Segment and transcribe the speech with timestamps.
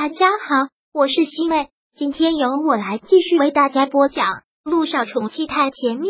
[0.00, 4.26] 大家好，我是西妹，今天由我来继续为大家播讲
[4.62, 6.06] 《陆少宠妻太甜蜜》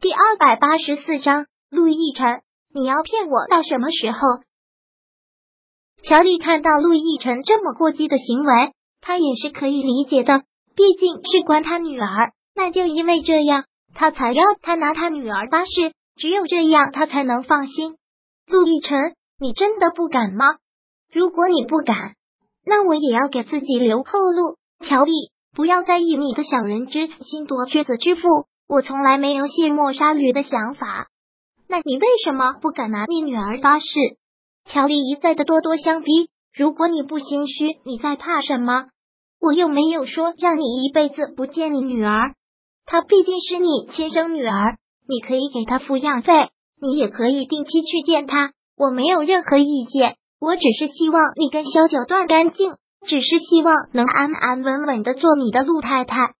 [0.00, 1.46] 第二百八十四章。
[1.70, 2.42] 陆亦辰，
[2.74, 4.18] 你要骗我到什么时候？
[6.02, 10.42] 乔丽看到陆亦辰这么过激的行为，他也是可以理解的，
[10.74, 17.96] 毕竟是关他女儿，那就因为这样，他才让他拿他女儿发誓，只有这样，他才能放心。
[18.48, 20.56] 陆亦辰，你真的不敢吗？
[21.12, 22.14] 如果你不敢，
[22.64, 24.56] 那我也要给自己留后路。
[24.84, 25.12] 乔丽，
[25.54, 28.28] 不要在意你的小人之心夺君子之腹。
[28.68, 31.06] 我从来没有卸磨杀驴的想法。
[31.68, 33.86] 那你为什么不敢拿你女儿发誓？
[34.64, 36.28] 乔丽一再的咄咄相逼。
[36.52, 38.86] 如果你不心虚，你在怕什么？
[39.40, 42.34] 我又没有说让你一辈子不见你女儿。
[42.84, 44.76] 她毕竟是你亲生女儿，
[45.08, 46.32] 你可以给她抚养费，
[46.80, 50.16] 你也可以定期去见她，我没有任何意见。
[50.38, 52.74] 我只是希望你跟萧九断干净，
[53.06, 56.34] 只是希望能安安稳稳的做你的陆太太。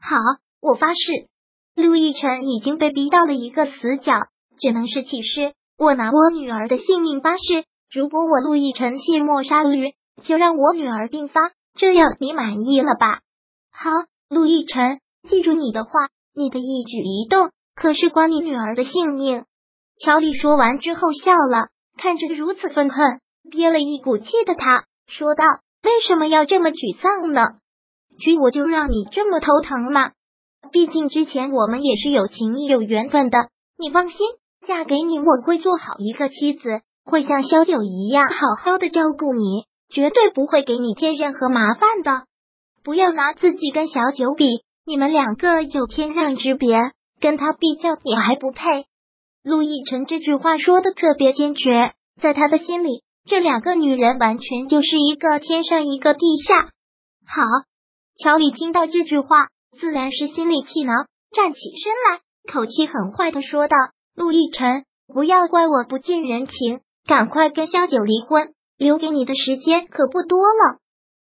[0.00, 0.16] 好，
[0.60, 1.28] 我发誓。
[1.74, 4.26] 陆亦辰已经被逼到了一个死角，
[4.58, 5.54] 只能是起誓。
[5.78, 11.52] 我拿我女儿的性命发誓，如果我陆亦辰卸磨杀驴，就让我女儿病发。
[11.74, 13.20] 这样你满意了吧？
[13.70, 13.90] 好，
[14.28, 15.90] 陆亦辰，记住你的话，
[16.34, 19.44] 你的一举一动可是关你女儿的性命。
[20.04, 23.20] 乔丽说完之后笑了，看着如此愤恨。
[23.48, 25.44] 憋了一股气的他说道
[25.82, 27.42] ：“为什么要这么沮丧呢？
[28.20, 30.12] 娶我就让你这么头疼吗？
[30.72, 33.48] 毕竟之前我们也是有情有缘分的。
[33.78, 34.18] 你放心，
[34.66, 42.24] 嫁给你我会做好一个妻子，会像萧九一样好好的照顾你，绝对不会给你添任何麻烦的。
[42.82, 46.76] 不要拿自己跟小九比，你们两个有天壤之别，
[47.20, 48.86] 跟他比较你还不配。”
[49.44, 53.02] 陆亦辰这句话说的特别坚决，在他的心里。
[53.28, 56.70] 这两个女人完全就是一个天上一个地下。
[57.26, 57.42] 好，
[58.16, 59.48] 乔丽听到这句话，
[59.78, 60.94] 自然是心里气恼，
[61.36, 62.20] 站起身来，
[62.50, 63.76] 口气很坏的说道
[64.16, 70.78] ：“陆亦辰，不要怪我不近人情，赶快跟萧九离婚，留给你的时间可不多了。”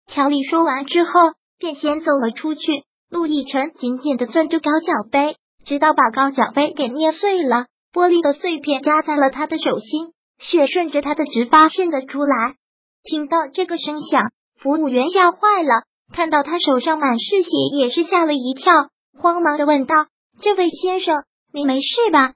[0.07, 1.11] 乔丽说完之后，
[1.59, 2.85] 便先走了出去。
[3.11, 10.13] 陆亦辰紧紧的攥住高脚杯，直到把高脚杯给捏碎了，玻璃的碎片扎在了他的手心。
[10.39, 12.55] 血顺着他的直发渗了出来。
[13.03, 14.31] 听到这个声响，
[14.61, 18.73] 服务员吓坏了，看到他手上满是血，也是吓了一跳，
[19.19, 19.95] 慌忙的问道
[20.43, 21.15] ：“这位先生，
[21.53, 22.35] 你没事吧？”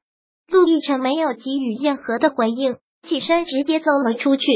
[0.49, 4.47] 陆亦辰没有给予任何的回应，起身直接走了出去。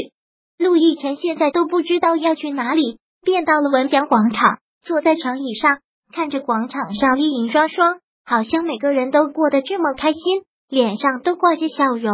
[0.57, 5.79] 陆亦辰现在都不知道要去哪里，便到了文江广场，坐在长椅上，
[6.13, 12.13] 看着广场上丽影双双，好像每个人都过得这么开心，脸上都挂着笑容。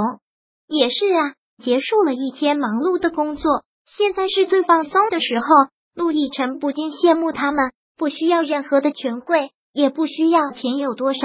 [0.72, 5.46] 也是啊，结束了一天忙碌的工作，现在是最放松的时候。
[5.94, 11.20] 陆亦辰不禁羡慕他们，不需要任何的权贵，也不需要钱有多少，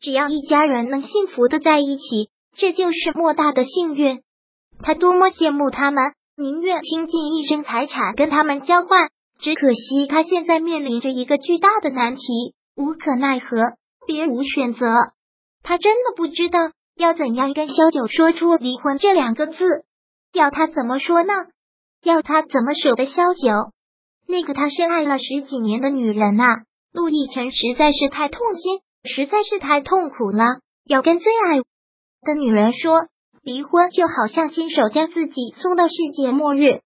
[0.00, 4.22] 只要一家人能幸福的在一起，这就是莫大的幸运。
[4.80, 9.08] 他多么羡慕他们，宁愿倾尽一生财产跟他们交换。
[9.40, 13.56] 只可惜他现在面临着一个巨大的难题，无可奈何，
[14.06, 14.86] 别无选择。
[15.64, 16.60] 他真的不知道。
[16.96, 19.84] 要怎样跟萧九说出离婚这两个字？
[20.32, 21.32] 要他怎么说呢？
[22.02, 23.72] 要他怎么舍得萧九？
[24.26, 26.46] 那个他深爱了十几年的女人啊！
[26.92, 30.44] 陆亦辰实在是太痛心，实在是太痛苦了。
[30.84, 31.58] 要跟最爱
[32.22, 33.06] 的女人说
[33.42, 36.80] 离婚，就好像亲手将自己送到世界末日。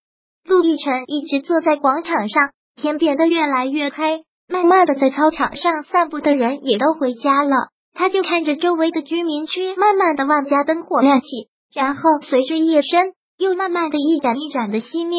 [0.44, 7.50] 陆亦辰一直坐在广场上，天变得越来越黑，慢慢的在操场上散步的人也都回家了。
[7.98, 11.26] 他就看着周围的居民区慢慢的万家灯火亮起，
[11.72, 15.18] 然后随着夜深，又慢慢的一盏一盏的熄灭。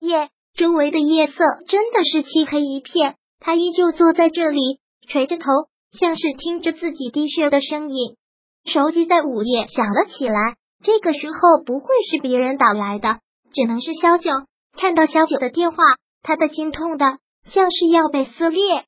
[0.00, 3.16] 夜，周围的夜色真的是漆黑一片。
[3.38, 5.44] 他依旧坐在这里，垂着头，
[5.92, 8.16] 像是听着自己低血的声音。
[8.64, 13.18] 手机在午夜响了起来，这个时候不会是别人打来的，
[13.52, 14.30] 只能是萧九。
[14.78, 15.76] 看到萧九的电话，
[16.22, 17.04] 他的心痛的
[17.44, 18.86] 像是要被撕裂。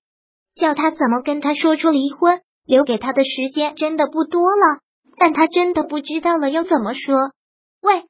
[0.54, 2.40] 叫他怎么跟他说出离婚？
[2.68, 4.80] 留给他的时间真的不多了，
[5.18, 7.16] 但他真的不知道了要怎么说。
[7.80, 8.04] 喂，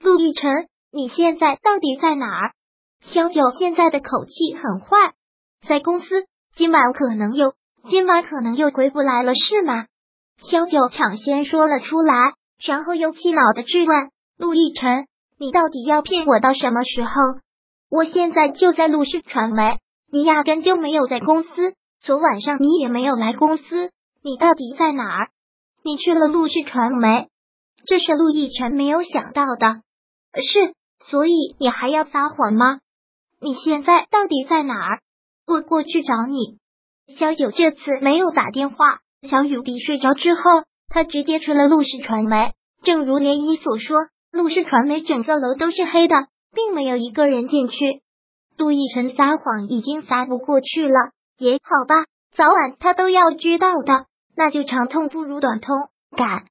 [0.00, 0.50] 陆亦辰，
[0.90, 2.52] 你现在到底在哪儿？
[3.00, 5.12] 萧九现在的口气很坏，
[5.66, 6.24] 在公司，
[6.56, 7.54] 今晚可能又
[7.88, 9.86] 今晚可能又回不来了，是吗？
[10.38, 12.14] 萧九抢先说了出来，
[12.66, 15.06] 然后又气恼的质问陆亦辰
[15.38, 17.12] ：“你到底要骗我到什么时候？
[17.90, 19.78] 我现在就在陆氏传媒，
[20.10, 23.92] 你压根就没有在公司，昨晚上你也没有来公司。”
[24.22, 25.30] 你到底在哪儿？
[25.82, 27.28] 你去了陆氏传媒，
[27.86, 29.82] 这是陆亦辰没有想到的。
[30.34, 30.74] 是
[31.06, 32.80] 所以你还要撒谎吗？
[33.40, 35.00] 你现在到底在哪儿？
[35.46, 36.58] 我过去找你。
[37.16, 38.98] 小九这次没有打电话。
[39.28, 40.42] 小雨滴睡着之后，
[40.88, 42.52] 他直接去了陆氏传媒。
[42.82, 43.96] 正如涟漪所说，
[44.32, 48.02] 陆氏传媒整个楼都是黑的，并没有一个人进去。
[48.58, 52.04] 陆亦辰撒谎已经撒不过去了，也好吧，
[52.36, 54.06] 早晚他都要知道的。
[54.40, 55.76] 那就长痛不如短痛，
[56.16, 56.46] 赶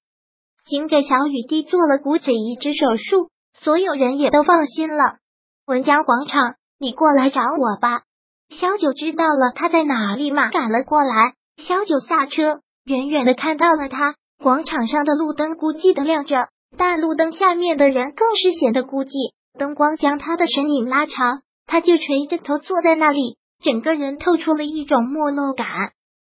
[0.63, 5.17] 紧给小雨滴做了骨髓移植手术，所有人也都放心了。
[5.65, 8.03] 文江广场，你过来找我吧。
[8.51, 11.33] 小九知道了他在哪里嘛，赶了过来。
[11.57, 14.13] 小九下车，远远的看到了他。
[14.37, 19.33] 广场上的路灯孤寂的亮着，但路灯下面的人更是显得孤寂。
[19.57, 21.41] 灯光将他的身影拉长。
[21.65, 25.67] 他就垂着头坐在那里，整个人透出了一种没落感。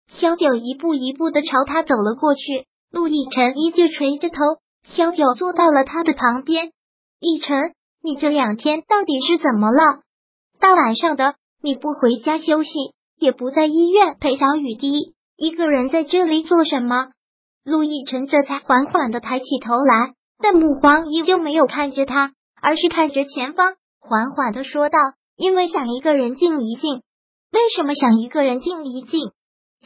[0.07, 4.37] 萧九一步一步的朝他走了过去，陆亦辰依旧垂着头。
[4.83, 6.71] 萧九坐到了他的旁边。
[7.19, 7.73] 亦辰，
[8.03, 10.01] 你这两天到底是怎么了？
[10.59, 12.69] 大晚上的，你不回家休息，
[13.17, 17.07] 也不在医院陪小雨滴，一个人在这里做什么？
[17.63, 24.99] 陆亦辰这才缓缓的抬起头来，但目光依旧没有看着他，而是看着前方，缓缓的说道。
[25.37, 27.01] 因为想一个人静一静，
[27.51, 29.31] 为什么想一个人静一静？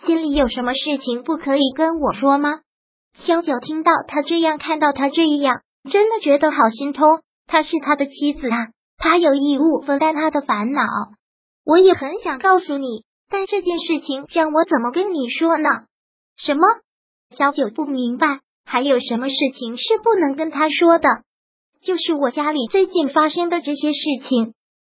[0.06, 2.50] 心里有什么事情不可以跟我说吗？
[3.14, 7.22] 萧九听到他这样，看到他这样，真的觉得好心痛。
[7.48, 8.58] 他是他的妻子啊，
[8.98, 10.84] 他有义务分担他的烦恼。
[11.66, 15.70] 我也很想告诉你，但这件事情让我怎么跟你说呢？
[16.38, 16.62] 什么？
[17.36, 21.10] 萧九不明白，还有什么事情是不能跟他说的？
[21.82, 24.54] 就是我家里最近发生的这些事情。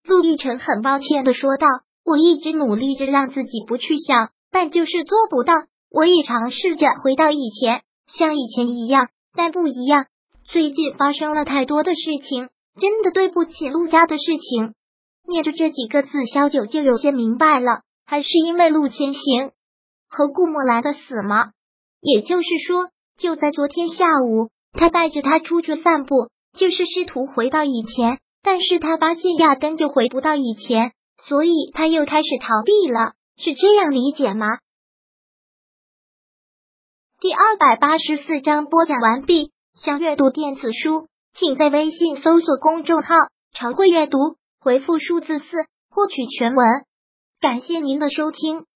[0.05, 1.67] 陆亦辰很抱歉的说道
[2.05, 5.55] ：“我一直努力着让自己不去想，但就是做不到。
[5.91, 10.07] 我也尝试着回到以前，像以前一样，但不一样。
[10.45, 12.49] 最近发生了太多的事情，
[12.81, 14.75] 真的对不起陆家的事情。”
[15.29, 19.53] 念着这几个字，萧九就有些明白了，还是因为陆千行
[20.09, 21.53] 和顾墨兰的死吗？
[22.01, 28.19] 也就是说，就在昨天下午，他带着他出去散步，就是试图回到以前。
[28.43, 30.93] 但是他发现压根就回不到以前，
[31.23, 34.47] 所以他又开始逃避了，是这样理解吗？
[37.21, 39.51] 第二百八十四章播讲完毕。
[39.73, 43.15] 想阅读电子书，请在微信搜索公众号
[43.57, 44.19] “常会阅读”，
[44.61, 45.47] 回复数字四
[45.89, 46.67] 获取全文。
[47.41, 48.67] 感谢您的收听。